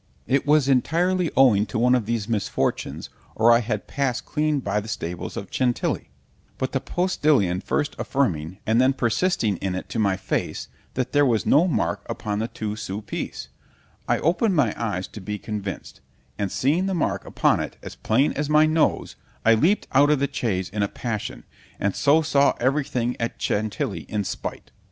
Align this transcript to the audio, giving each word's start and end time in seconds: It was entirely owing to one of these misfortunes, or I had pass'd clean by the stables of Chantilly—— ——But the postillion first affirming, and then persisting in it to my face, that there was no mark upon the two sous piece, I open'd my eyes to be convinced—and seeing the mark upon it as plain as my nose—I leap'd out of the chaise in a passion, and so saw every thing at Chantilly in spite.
It 0.25 0.47
was 0.47 0.67
entirely 0.67 1.29
owing 1.37 1.67
to 1.67 1.77
one 1.77 1.93
of 1.93 2.07
these 2.07 2.27
misfortunes, 2.27 3.11
or 3.35 3.51
I 3.51 3.59
had 3.59 3.85
pass'd 3.85 4.25
clean 4.25 4.59
by 4.59 4.79
the 4.79 4.87
stables 4.87 5.37
of 5.37 5.49
Chantilly—— 5.51 6.09
——But 6.57 6.71
the 6.71 6.79
postillion 6.79 7.61
first 7.61 7.95
affirming, 7.99 8.57
and 8.65 8.81
then 8.81 8.93
persisting 8.93 9.57
in 9.57 9.75
it 9.75 9.89
to 9.89 9.99
my 9.99 10.17
face, 10.17 10.69
that 10.95 11.11
there 11.11 11.23
was 11.23 11.45
no 11.45 11.67
mark 11.67 12.03
upon 12.09 12.39
the 12.39 12.47
two 12.47 12.75
sous 12.75 13.03
piece, 13.05 13.49
I 14.07 14.17
open'd 14.17 14.55
my 14.55 14.73
eyes 14.75 15.07
to 15.09 15.21
be 15.21 15.37
convinced—and 15.37 16.51
seeing 16.51 16.87
the 16.87 16.95
mark 16.95 17.23
upon 17.23 17.59
it 17.59 17.77
as 17.83 17.93
plain 17.93 18.33
as 18.33 18.49
my 18.49 18.65
nose—I 18.65 19.53
leap'd 19.53 19.85
out 19.91 20.09
of 20.09 20.17
the 20.17 20.29
chaise 20.33 20.67
in 20.69 20.81
a 20.81 20.87
passion, 20.87 21.43
and 21.79 21.95
so 21.95 22.23
saw 22.23 22.55
every 22.59 22.85
thing 22.85 23.15
at 23.19 23.37
Chantilly 23.39 24.07
in 24.09 24.23
spite. 24.23 24.71